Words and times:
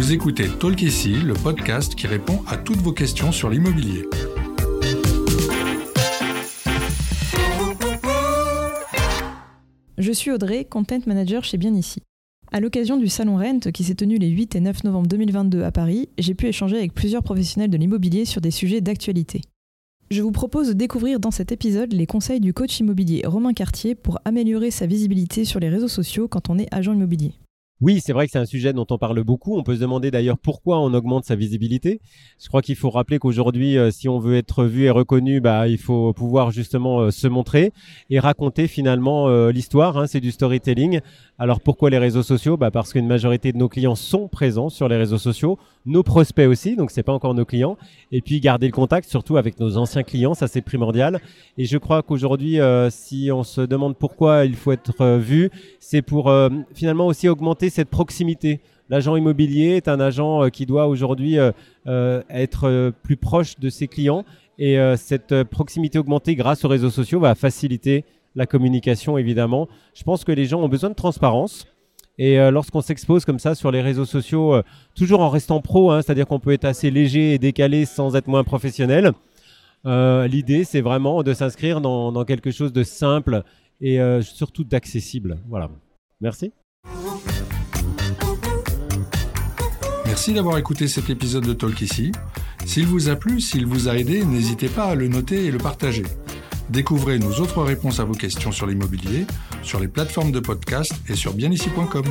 Vous 0.00 0.14
écoutez 0.14 0.48
Talk 0.48 0.80
le 0.80 1.34
podcast 1.34 1.94
qui 1.94 2.06
répond 2.06 2.40
à 2.46 2.56
toutes 2.56 2.78
vos 2.78 2.94
questions 2.94 3.32
sur 3.32 3.50
l'immobilier. 3.50 4.08
Je 9.98 10.10
suis 10.10 10.30
Audrey, 10.30 10.64
Content 10.64 11.00
Manager 11.06 11.44
chez 11.44 11.58
Bien 11.58 11.74
Ici. 11.74 12.00
À 12.50 12.60
l'occasion 12.60 12.96
du 12.96 13.08
Salon 13.08 13.36
Rent 13.36 13.70
qui 13.74 13.84
s'est 13.84 13.94
tenu 13.94 14.16
les 14.16 14.28
8 14.28 14.56
et 14.56 14.60
9 14.60 14.84
novembre 14.84 15.06
2022 15.06 15.64
à 15.64 15.70
Paris, 15.70 16.08
j'ai 16.16 16.32
pu 16.32 16.46
échanger 16.46 16.78
avec 16.78 16.94
plusieurs 16.94 17.22
professionnels 17.22 17.70
de 17.70 17.76
l'immobilier 17.76 18.24
sur 18.24 18.40
des 18.40 18.50
sujets 18.50 18.80
d'actualité. 18.80 19.42
Je 20.10 20.22
vous 20.22 20.32
propose 20.32 20.68
de 20.68 20.72
découvrir 20.72 21.20
dans 21.20 21.30
cet 21.30 21.52
épisode 21.52 21.92
les 21.92 22.06
conseils 22.06 22.40
du 22.40 22.54
coach 22.54 22.80
immobilier 22.80 23.20
Romain 23.26 23.52
Cartier 23.52 23.94
pour 23.94 24.18
améliorer 24.24 24.70
sa 24.70 24.86
visibilité 24.86 25.44
sur 25.44 25.60
les 25.60 25.68
réseaux 25.68 25.88
sociaux 25.88 26.26
quand 26.26 26.48
on 26.48 26.58
est 26.58 26.74
agent 26.74 26.94
immobilier. 26.94 27.34
Oui, 27.82 28.02
c'est 28.04 28.12
vrai 28.12 28.26
que 28.26 28.32
c'est 28.32 28.38
un 28.38 28.44
sujet 28.44 28.74
dont 28.74 28.86
on 28.90 28.98
parle 28.98 29.24
beaucoup. 29.24 29.56
On 29.56 29.62
peut 29.62 29.74
se 29.74 29.80
demander 29.80 30.10
d'ailleurs 30.10 30.36
pourquoi 30.36 30.78
on 30.80 30.92
augmente 30.92 31.24
sa 31.24 31.34
visibilité. 31.34 32.02
Je 32.38 32.48
crois 32.48 32.60
qu'il 32.60 32.76
faut 32.76 32.90
rappeler 32.90 33.18
qu'aujourd'hui, 33.18 33.78
euh, 33.78 33.90
si 33.90 34.06
on 34.06 34.18
veut 34.18 34.36
être 34.36 34.64
vu 34.64 34.84
et 34.84 34.90
reconnu, 34.90 35.40
bah, 35.40 35.66
il 35.66 35.78
faut 35.78 36.12
pouvoir 36.12 36.50
justement 36.50 37.00
euh, 37.00 37.10
se 37.10 37.26
montrer 37.26 37.72
et 38.10 38.18
raconter 38.18 38.66
finalement 38.66 39.28
euh, 39.28 39.50
l'histoire. 39.50 39.96
Hein, 39.96 40.06
c'est 40.06 40.20
du 40.20 40.30
storytelling. 40.30 41.00
Alors 41.38 41.62
pourquoi 41.62 41.88
les 41.88 41.96
réseaux 41.96 42.22
sociaux? 42.22 42.58
Bah, 42.58 42.70
Parce 42.70 42.92
qu'une 42.92 43.06
majorité 43.06 43.50
de 43.50 43.56
nos 43.56 43.70
clients 43.70 43.94
sont 43.94 44.28
présents 44.28 44.68
sur 44.68 44.86
les 44.86 44.98
réseaux 44.98 45.16
sociaux, 45.16 45.58
nos 45.86 46.02
prospects 46.02 46.46
aussi, 46.46 46.76
donc 46.76 46.90
c'est 46.90 47.02
pas 47.02 47.14
encore 47.14 47.32
nos 47.32 47.46
clients. 47.46 47.78
Et 48.12 48.20
puis 48.20 48.40
garder 48.40 48.66
le 48.66 48.72
contact, 48.72 49.08
surtout 49.08 49.38
avec 49.38 49.58
nos 49.58 49.78
anciens 49.78 50.02
clients, 50.02 50.34
ça 50.34 50.48
c'est 50.48 50.60
primordial. 50.60 51.18
Et 51.56 51.64
je 51.64 51.78
crois 51.78 52.02
qu'aujourd'hui, 52.02 52.58
si 52.90 53.30
on 53.32 53.42
se 53.42 53.62
demande 53.62 53.96
pourquoi 53.96 54.44
il 54.44 54.54
faut 54.54 54.72
être 54.72 55.16
vu, 55.16 55.48
c'est 55.78 56.02
pour 56.02 56.30
finalement 56.74 57.06
aussi 57.06 57.26
augmenter 57.26 57.69
cette 57.70 57.88
proximité. 57.88 58.60
L'agent 58.90 59.14
immobilier 59.14 59.76
est 59.76 59.86
un 59.86 60.00
agent 60.00 60.42
euh, 60.42 60.48
qui 60.48 60.66
doit 60.66 60.88
aujourd'hui 60.88 61.38
euh, 61.38 61.52
euh, 61.86 62.22
être 62.28 62.92
plus 63.04 63.16
proche 63.16 63.58
de 63.60 63.70
ses 63.70 63.86
clients 63.86 64.24
et 64.58 64.76
cette 64.98 65.42
proximité 65.44 65.98
augmentée 65.98 66.34
grâce 66.34 66.66
aux 66.66 66.68
réseaux 66.68 66.90
sociaux 66.90 67.18
va 67.18 67.34
faciliter 67.34 68.04
la 68.34 68.44
communication 68.44 69.16
évidemment. 69.16 69.68
Je 69.94 70.02
pense 70.02 70.22
que 70.22 70.32
les 70.32 70.44
gens 70.44 70.60
ont 70.60 70.68
besoin 70.68 70.90
de 70.90 70.94
transparence. 70.94 71.66
Et 72.18 72.36
lorsqu'on 72.50 72.82
s'expose 72.82 73.24
comme 73.24 73.38
ça 73.38 73.54
sur 73.54 73.70
les 73.70 73.80
réseaux 73.80 74.04
sociaux, 74.04 74.60
toujours 74.94 75.20
en 75.20 75.30
restant 75.30 75.62
pro, 75.62 75.90
hein, 75.90 76.02
c'est-à-dire 76.02 76.26
qu'on 76.26 76.40
peut 76.40 76.52
être 76.52 76.66
assez 76.66 76.90
léger 76.90 77.32
et 77.32 77.38
décalé 77.38 77.86
sans 77.86 78.16
être 78.16 78.26
moins 78.26 78.44
professionnel, 78.44 79.12
l'idée 79.86 80.64
c'est 80.64 80.82
vraiment 80.82 81.22
de 81.22 81.32
s'inscrire 81.32 81.80
dans, 81.80 82.12
dans, 82.12 82.26
quelque 82.26 82.50
chose 82.50 82.74
de 82.74 82.82
simple 82.82 83.44
et 83.80 83.98
surtout 84.20 84.64
d'accessible. 84.64 85.38
Voilà. 85.48 85.70
Merci. 86.20 86.52
Merci 90.20 90.34
d'avoir 90.34 90.58
écouté 90.58 90.86
cet 90.86 91.08
épisode 91.08 91.46
de 91.46 91.54
Talk 91.54 91.80
ici. 91.80 92.12
S'il 92.66 92.86
vous 92.86 93.08
a 93.08 93.16
plu, 93.16 93.40
s'il 93.40 93.64
vous 93.64 93.88
a 93.88 93.96
aidé, 93.96 94.22
n'hésitez 94.22 94.68
pas 94.68 94.84
à 94.84 94.94
le 94.94 95.08
noter 95.08 95.46
et 95.46 95.50
le 95.50 95.56
partager. 95.56 96.02
Découvrez 96.68 97.18
nos 97.18 97.32
autres 97.36 97.62
réponses 97.62 98.00
à 98.00 98.04
vos 98.04 98.12
questions 98.12 98.52
sur 98.52 98.66
l'immobilier, 98.66 99.24
sur 99.62 99.80
les 99.80 99.88
plateformes 99.88 100.30
de 100.30 100.40
podcast 100.40 100.92
et 101.08 101.14
sur 101.14 101.32
bienici.com. 101.32 102.04